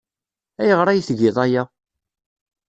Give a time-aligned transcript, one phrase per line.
[0.61, 1.63] Ayɣer ay tgiḍ aya?